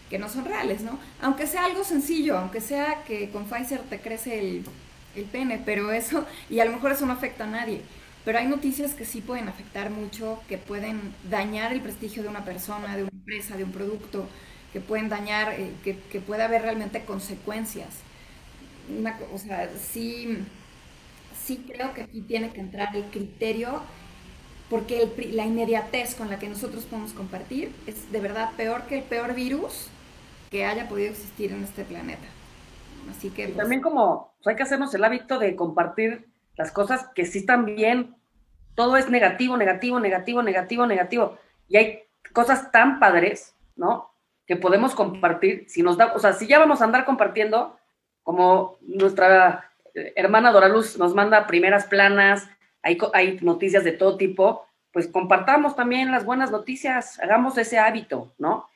[0.09, 0.99] que no son reales, ¿no?
[1.21, 4.65] Aunque sea algo sencillo, aunque sea que con Pfizer te crece el,
[5.15, 7.83] el pene, pero eso, y a lo mejor eso no afecta a nadie,
[8.25, 12.45] pero hay noticias que sí pueden afectar mucho, que pueden dañar el prestigio de una
[12.45, 14.29] persona, de una empresa, de un producto,
[14.73, 17.89] que pueden dañar, eh, que, que, puede haber realmente consecuencias.
[18.99, 20.39] Una, o sea, sí,
[21.43, 23.83] sí creo que aquí tiene que entrar el criterio
[24.69, 29.05] porque la inmediatez con la que nosotros podemos compartir es de verdad peor que el
[29.05, 29.89] peor virus
[30.51, 32.27] que haya podido existir en este planeta.
[33.11, 33.47] Así que...
[33.47, 37.65] Pues, también como hay que hacernos el hábito de compartir las cosas que sí están
[37.65, 38.17] bien.
[38.75, 41.39] Todo es negativo, negativo, negativo, negativo, negativo.
[41.69, 44.11] Y hay cosas tan padres, ¿no?
[44.47, 45.67] Que podemos compartir.
[45.69, 47.79] Si nos da, o sea, si ya vamos a andar compartiendo,
[48.23, 49.71] como nuestra
[50.17, 52.49] hermana Doraluz nos manda primeras planas,
[52.83, 58.33] hay, hay noticias de todo tipo, pues compartamos también las buenas noticias, hagamos ese hábito,
[58.39, 58.69] ¿no?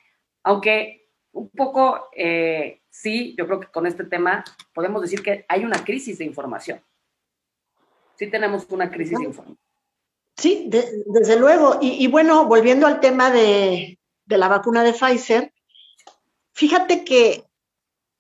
[0.43, 1.02] Aunque
[1.33, 5.85] un poco, eh, sí, yo creo que con este tema podemos decir que hay una
[5.85, 6.81] crisis de información.
[8.17, 9.59] Sí tenemos una crisis de información.
[10.37, 11.79] Sí, desde luego.
[11.81, 15.53] Y, bueno, volviendo al tema de, de la vacuna de Pfizer,
[16.53, 17.45] fíjate que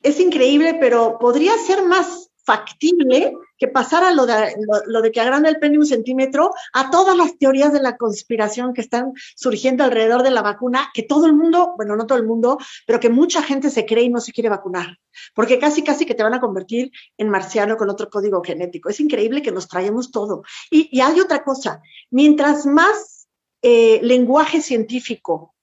[0.03, 4.57] es increíble, pero podría ser más factible que pasara lo de,
[4.88, 8.75] lo, de que agranda el pene un centímetro a todas las teorías de la conspiración
[8.75, 12.27] que están surgiendo alrededor de la vacuna, que todo el mundo, bueno, no todo el
[12.27, 14.98] mundo, pero que mucha gente se cree y no se quiere vacunar,
[15.33, 18.88] porque casi, casi que te van a convertir en marciano con otro código genético.
[18.88, 20.42] Es increíble que nos traemos todo.
[20.68, 23.29] Y, hay otra cosa, mientras más
[23.62, 25.55] eh, lenguaje científico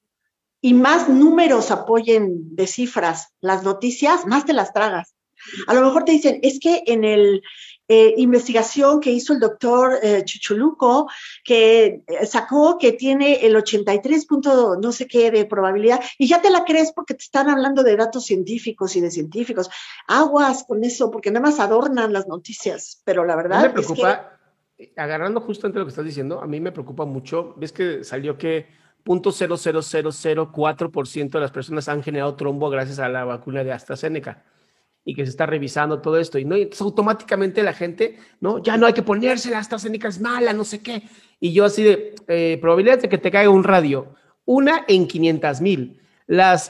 [0.61, 5.15] y más números apoyen de cifras las noticias, más te las tragas.
[5.67, 7.41] A lo mejor te dicen, es que en el
[7.91, 11.09] eh, investigación que hizo el doctor eh, Chuchuluco,
[11.43, 16.39] que eh, sacó que tiene el 83 punto no sé qué de probabilidad, y ya
[16.39, 19.71] te la crees porque te están hablando de datos científicos y de científicos.
[20.07, 24.37] Aguas con eso, porque nada más adornan las noticias, pero la verdad me preocupa,
[24.77, 25.01] es que...
[25.01, 28.37] agarrando justo entre lo que estás diciendo, a mí me preocupa mucho, ves que salió
[28.37, 28.67] que
[29.03, 34.43] 0.00004% de las personas han generado trombo gracias a la vacuna de AstraZeneca
[35.05, 36.37] y que se está revisando todo esto.
[36.37, 38.61] Y no, entonces automáticamente la gente, ¿no?
[38.61, 41.03] Ya no hay que ponerse, la AstraZeneca es mala, no sé qué.
[41.39, 44.13] Y yo así de, eh, probabilidad de que te caiga un radio,
[44.45, 45.99] una en 500 mil.
[46.27, 46.69] Las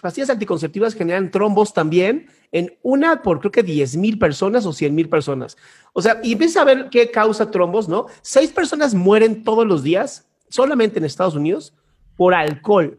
[0.00, 4.94] pastillas anticonceptivas generan trombos también en una por creo que 10 mil personas o 100
[4.94, 5.58] mil personas.
[5.92, 8.06] O sea, y ves a ver qué causa trombos, ¿no?
[8.22, 11.74] Seis personas mueren todos los días, solamente en Estados Unidos,
[12.16, 12.98] por alcohol.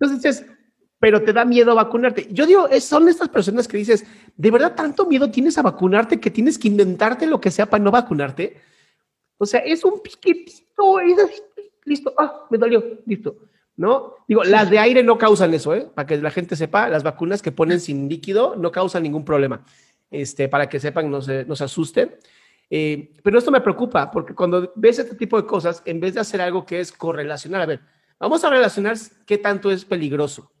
[0.00, 0.44] Entonces
[1.00, 2.28] pero te da miedo vacunarte.
[2.30, 4.04] Yo digo, son estas personas que dices,
[4.36, 7.82] ¿de verdad tanto miedo tienes a vacunarte que tienes que inventarte lo que sea para
[7.82, 8.60] no vacunarte?
[9.38, 11.42] O sea, es un piquetito, es así,
[11.86, 13.36] listo, ah, me dolió, listo.
[13.76, 14.16] ¿No?
[14.28, 15.88] Digo, las de aire no causan eso, ¿eh?
[15.94, 19.64] Para que la gente sepa, las vacunas que ponen sin líquido no causan ningún problema.
[20.10, 22.14] Este, para que sepan, no se, no se asusten.
[22.68, 26.20] Eh, pero esto me preocupa, porque cuando ves este tipo de cosas, en vez de
[26.20, 27.80] hacer algo que es correlacionar, a ver,
[28.18, 30.52] vamos a relacionar qué tanto es peligroso.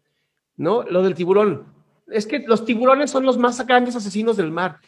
[0.60, 0.82] ¿No?
[0.82, 1.64] Lo del tiburón.
[2.06, 4.78] Es que los tiburones son los más grandes asesinos del mar.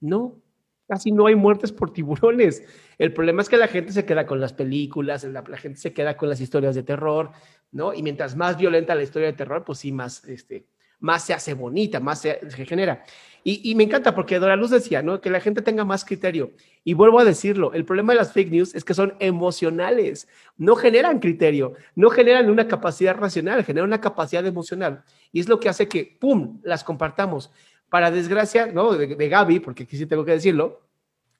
[0.00, 0.40] No,
[0.88, 2.64] casi no hay muertes por tiburones.
[2.96, 6.16] El problema es que la gente se queda con las películas, la, gente se queda
[6.16, 7.32] con las historias de terror,
[7.70, 7.92] ¿no?
[7.92, 10.64] Y mientras más violenta la historia de terror, pues sí, más, este,
[11.00, 13.04] más se hace bonita, más se, genera.
[13.46, 15.20] Y, me encanta porque Dora Luz decía, ¿no?
[15.20, 16.52] Que la gente tenga más criterio.
[16.82, 20.76] Y vuelvo a decirlo, el problema de las fake news es que son emocionales, no
[20.76, 25.04] generan criterio, no generan una capacidad racional, generan una capacidad emocional.
[25.30, 27.50] Y es lo que hace que, ¡pum!, las compartamos.
[27.90, 28.94] Para desgracia, ¿no?
[28.94, 30.80] De, de Gaby, porque aquí sí tengo que decirlo,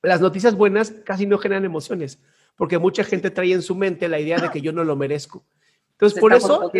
[0.04, 2.20] las noticias buenas casi no generan emociones,
[2.56, 5.44] porque mucha gente trae en su mente la idea de que yo no lo merezco.
[5.92, 6.70] Entonces, por eso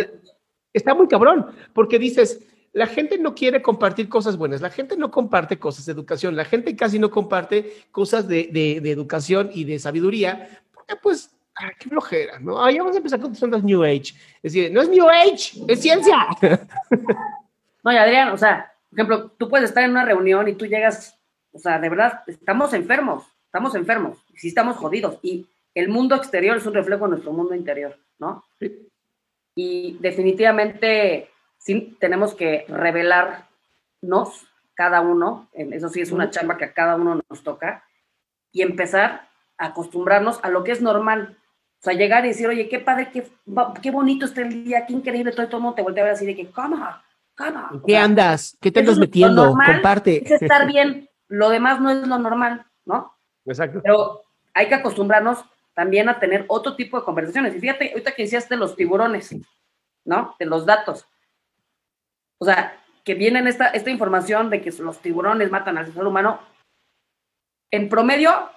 [0.71, 5.09] está muy cabrón, porque dices, la gente no quiere compartir cosas buenas, la gente no
[5.09, 8.49] comparte cosas de educación, la gente casi no comparte cosas de,
[8.83, 12.61] educación y de sabiduría, porque pues, ah, qué flojera, ¿no?
[12.61, 14.13] Ahí vamos a empezar con las New Age.
[14.43, 16.27] Es decir, no es New Age, es ciencia.
[17.83, 20.65] No, y Adrián, o sea, por ejemplo, tú puedes estar en una reunión y tú
[20.65, 21.19] llegas,
[21.51, 26.57] o sea, de verdad, estamos enfermos, estamos enfermos, sí estamos jodidos, y el mundo exterior
[26.57, 28.43] es un reflejo de nuestro mundo interior, ¿no?
[28.57, 28.89] Sí.
[29.53, 31.29] Y definitivamente
[31.65, 37.21] sí tenemos que revelarnos cada uno, eso sí es una chamba que a cada uno
[37.27, 37.83] nos toca,
[38.51, 41.37] y empezar a acostumbrarnos a lo que es normal.
[41.79, 43.27] O sea, llegar y decir, oye, qué padre, qué,
[43.81, 46.13] qué bonito está el día, qué increíble, todo, todo el mundo te voltea a ver
[46.13, 46.77] así de que, ¿cómo?
[47.35, 47.83] ¿Cómo?
[47.85, 48.57] ¿Qué andas?
[48.61, 49.53] ¿Qué te andas metiendo?
[49.53, 50.23] Comparte.
[50.23, 53.17] Es estar bien, lo demás no es lo normal, ¿no?
[53.45, 53.81] Exacto.
[53.83, 54.21] Pero
[54.53, 57.55] hay que acostumbrarnos también a tener otro tipo de conversaciones.
[57.55, 59.35] Y fíjate, ahorita que decías de los tiburones,
[60.05, 60.35] ¿no?
[60.39, 61.07] De los datos.
[62.39, 66.39] O sea, que vienen esta, esta información de que los tiburones matan al ser humano.
[67.71, 68.49] En promedio,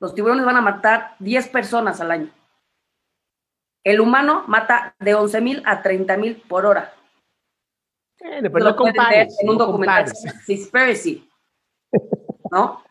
[0.00, 2.30] los tiburones van a matar 10 personas al año.
[3.84, 6.94] El humano mata de 11 mil a 30 mil por hora.
[8.18, 10.12] pero no compares, en un documental.
[10.46, 11.28] Conspiracy.
[12.50, 12.82] ¿No?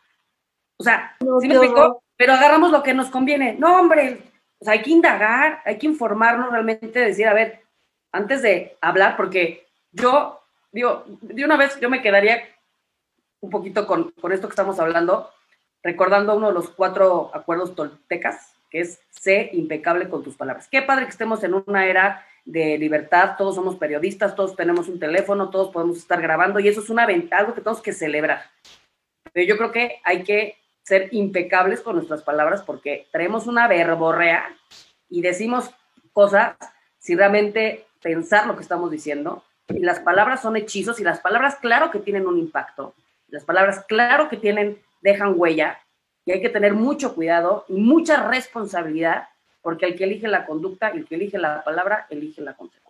[0.80, 2.04] O sea, ¿sí me explico?
[2.15, 3.56] Pero agarramos lo que nos conviene.
[3.56, 4.22] No, hombre,
[4.60, 7.63] o sea, hay que indagar, hay que informarnos realmente, decir, a ver,
[8.12, 10.39] antes de hablar, porque yo,
[10.71, 12.43] digo, de una vez yo me quedaría
[13.39, 15.30] un poquito con, con esto que estamos hablando,
[15.84, 20.67] recordando uno de los cuatro acuerdos toltecas, que es sé impecable con tus palabras.
[20.69, 25.00] Qué padre que estemos en una era de libertad, todos somos periodistas, todos tenemos un
[25.00, 28.41] teléfono, todos podemos estar grabando y eso es una ventaja, algo que tenemos que celebrar.
[29.34, 34.56] Pero yo creo que hay que ser impecables con nuestras palabras porque traemos una verborrea
[35.10, 35.69] y decimos
[36.13, 36.56] cosas
[36.97, 39.43] sin realmente pensar lo que estamos diciendo.
[39.70, 42.94] Y las palabras son hechizos y las palabras claro que tienen un impacto.
[43.28, 45.80] Las palabras claro que tienen, dejan huella
[46.26, 49.28] y hay que tener mucho cuidado y mucha responsabilidad
[49.62, 52.88] porque el que elige la conducta el que elige la palabra elige la consecuencia.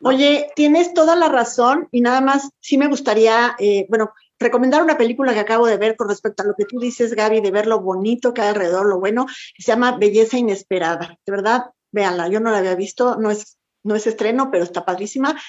[0.00, 4.98] Oye, tienes toda la razón y nada más sí me gustaría, eh, bueno, recomendar una
[4.98, 7.66] película que acabo de ver con respecto a lo que tú dices, Gaby, de ver
[7.66, 11.18] lo bonito que hay alrededor, lo bueno, que se llama Belleza Inesperada.
[11.24, 14.84] De verdad, véanla, yo no la había visto, no es, no es estreno, pero está
[14.84, 15.40] padrísima.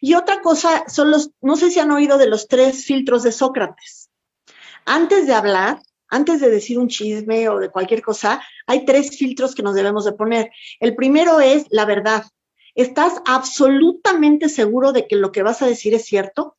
[0.00, 3.32] Y otra cosa son los, no sé si han oído de los tres filtros de
[3.32, 4.10] Sócrates.
[4.84, 9.54] Antes de hablar, antes de decir un chisme o de cualquier cosa, hay tres filtros
[9.54, 10.50] que nos debemos de poner.
[10.80, 12.24] El primero es la verdad.
[12.74, 16.56] ¿Estás absolutamente seguro de que lo que vas a decir es cierto?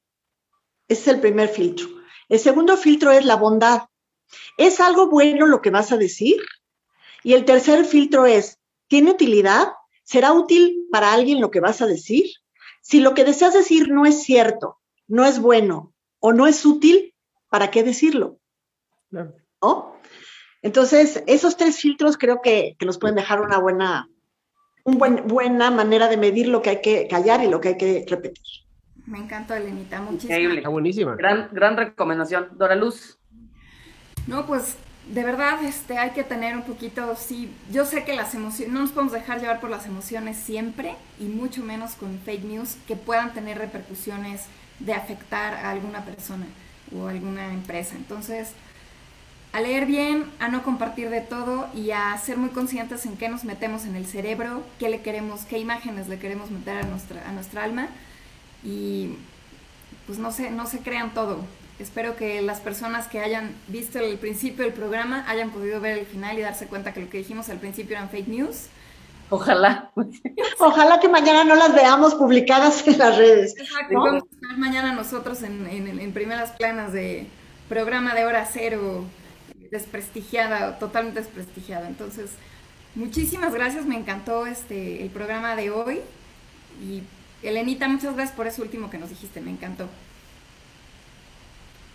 [0.88, 1.88] Ese es el primer filtro.
[2.30, 3.84] El segundo filtro es la bondad.
[4.58, 6.38] ¿Es algo bueno lo que vas a decir?
[7.24, 9.68] Y el tercer filtro es, ¿tiene utilidad?
[10.04, 12.26] ¿Será útil para alguien lo que vas a decir?
[12.82, 17.14] Si lo que deseas decir no es cierto, no es bueno o no es útil,
[17.50, 18.40] ¿para qué decirlo?
[19.10, 20.00] ¿No?
[20.62, 24.10] Entonces, esos tres filtros creo que, que nos pueden dejar una buena,
[24.84, 27.78] un buen, buena manera de medir lo que hay que callar y lo que hay
[27.78, 28.44] que repetir.
[29.06, 30.34] Me encantó, Elenita, muchísimo.
[30.34, 30.58] Increíble.
[30.58, 31.16] Está buenísima.
[31.16, 32.50] Gran, gran recomendación.
[32.58, 33.20] Dora Luz.
[34.28, 38.34] No, pues de verdad este, hay que tener un poquito, sí, yo sé que las
[38.36, 42.46] emociones, no nos podemos dejar llevar por las emociones siempre y mucho menos con fake
[42.46, 44.44] news que puedan tener repercusiones
[44.80, 46.46] de afectar a alguna persona
[46.96, 47.96] o alguna empresa.
[47.96, 48.50] Entonces,
[49.52, 53.30] a leer bien, a no compartir de todo y a ser muy conscientes en qué
[53.30, 57.28] nos metemos en el cerebro, qué le queremos, qué imágenes le queremos meter a nuestra,
[57.28, 57.88] a nuestra alma
[58.64, 59.16] y
[60.08, 61.46] pues no se, no se crean todo.
[61.80, 66.06] Espero que las personas que hayan visto el principio del programa hayan podido ver el
[66.06, 68.68] final y darse cuenta que lo que dijimos al principio eran fake news.
[69.30, 69.92] Ojalá.
[70.60, 73.56] Ojalá que mañana no las veamos publicadas en las redes.
[73.58, 77.28] Exacto, vamos a estar mañana nosotros en, en, primeras planas de
[77.68, 79.06] programa de hora cero,
[79.72, 81.88] desprestigiada, totalmente desprestigiada.
[81.88, 82.32] Entonces,
[82.94, 86.02] muchísimas gracias, me encantó este el programa de hoy
[86.80, 87.02] y
[87.42, 89.88] Elenita, muchas gracias por eso último que nos dijiste, me encantó.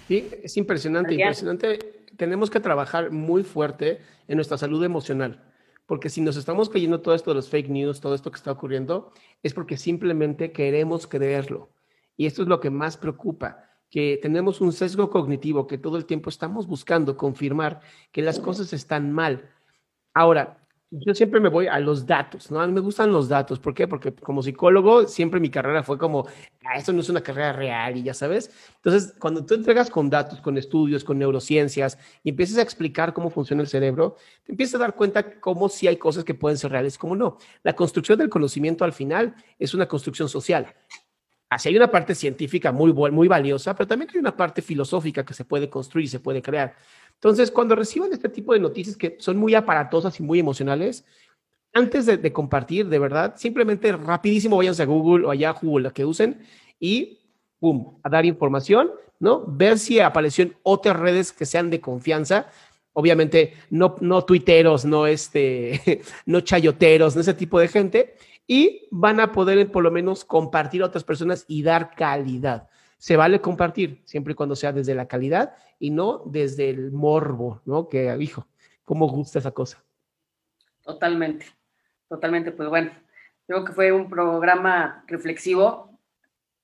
[0.09, 1.79] Sí, es impresionante, impresionante.
[2.17, 5.45] Tenemos que trabajar muy fuerte en nuestra salud emocional,
[5.85, 8.51] porque si nos estamos creyendo todo esto de los fake news, todo esto que está
[8.51, 11.71] ocurriendo, es porque simplemente queremos creerlo.
[12.17, 16.07] Y esto es lo que más preocupa, que tenemos un sesgo cognitivo, que todo el
[16.07, 17.81] tiempo estamos buscando confirmar
[18.11, 19.51] que las cosas están mal.
[20.15, 22.67] Ahora, yo siempre me voy a los datos, ¿no?
[22.69, 23.59] Me gustan los datos.
[23.59, 23.87] ¿Por qué?
[23.87, 26.27] Porque como psicólogo siempre mi carrera fue como,
[26.65, 28.51] ah, eso no es una carrera real y ya sabes.
[28.77, 33.29] Entonces, cuando tú entregas con datos, con estudios, con neurociencias y empiezas a explicar cómo
[33.29, 36.71] funciona el cerebro, te empiezas a dar cuenta cómo sí hay cosas que pueden ser
[36.71, 37.37] reales, cómo no.
[37.63, 40.75] La construcción del conocimiento al final es una construcción social.
[41.51, 45.33] Así hay una parte científica muy, muy valiosa, pero también hay una parte filosófica que
[45.33, 46.75] se puede construir, se puede crear.
[47.15, 51.05] Entonces, cuando reciban este tipo de noticias que son muy aparatosas y muy emocionales,
[51.73, 56.05] antes de, compartir, de verdad, simplemente rapidísimo váyanse a Google o a Yahoo la que
[56.05, 56.41] usen
[56.81, 57.19] y
[57.61, 57.99] ¡pum!
[58.03, 58.91] a dar información,
[59.21, 59.45] ¿no?
[59.47, 62.49] Ver si apareció en otras redes que sean de confianza.
[62.93, 68.15] Obviamente, no, no tuiteros, no, este, no chayoteros, no ese tipo de gente.
[68.51, 72.69] Y van a poder por lo menos compartir a otras personas y dar calidad.
[72.97, 77.61] Se vale compartir siempre y cuando sea desde la calidad y no desde el morbo,
[77.67, 77.89] ¿no?
[77.89, 78.49] Que, hijo,
[78.85, 79.85] ¿cómo gusta esa cosa?
[80.83, 81.47] Totalmente,
[82.09, 82.51] totalmente.
[82.51, 82.91] Pues bueno,
[83.47, 86.01] creo que fue un programa reflexivo,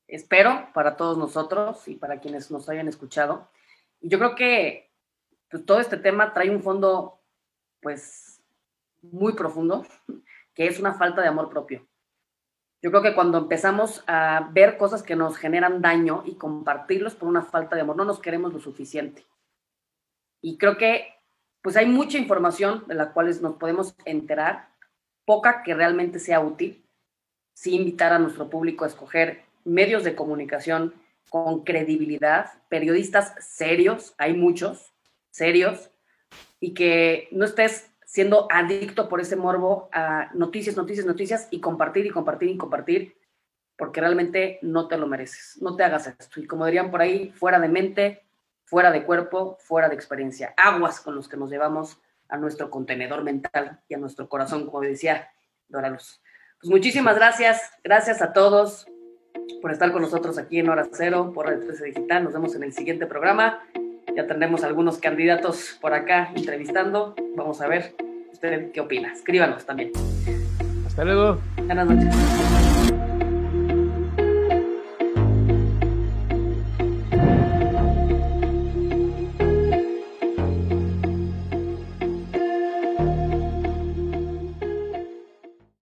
[0.08, 3.50] espero, para todos nosotros y para quienes nos hayan escuchado.
[4.00, 4.90] Y yo creo que
[5.50, 7.20] pues, todo este tema trae un fondo,
[7.80, 8.42] pues,
[9.02, 9.84] muy profundo,
[10.54, 11.86] que es una falta de amor propio.
[12.82, 17.28] Yo creo que cuando empezamos a ver cosas que nos generan daño y compartirlos por
[17.28, 19.24] una falta de amor, no nos queremos lo suficiente.
[20.42, 21.14] Y creo que
[21.62, 24.68] pues hay mucha información de la cual nos podemos enterar,
[25.24, 26.84] poca que realmente sea útil.
[27.54, 30.92] Sí invitar a nuestro público a escoger medios de comunicación
[31.30, 34.92] con credibilidad, periodistas serios, hay muchos,
[35.30, 35.90] serios,
[36.60, 42.06] y que no estés siendo adicto por ese morbo a noticias, noticias, noticias y compartir
[42.06, 43.16] y compartir y compartir,
[43.76, 45.60] porque realmente no te lo mereces.
[45.60, 46.38] No te hagas esto.
[46.38, 48.22] Y como dirían por ahí, fuera de mente,
[48.66, 50.54] fuera de cuerpo, fuera de experiencia.
[50.56, 54.80] Aguas con los que nos llevamos a nuestro contenedor mental y a nuestro corazón, como
[54.82, 55.32] decía
[55.66, 56.22] Dora Luz.
[56.60, 58.86] Pues muchísimas gracias, gracias a todos
[59.60, 62.22] por estar con nosotros aquí en Hora Cero, por Red 13 Digital.
[62.22, 63.64] Nos vemos en el siguiente programa.
[64.14, 67.16] Ya tendremos algunos candidatos por acá entrevistando.
[67.34, 67.96] Vamos a ver
[68.44, 69.12] usted qué opina.
[69.12, 69.90] Escríbanos también.
[70.86, 71.38] Hasta luego.
[71.66, 72.53] Buenas noches.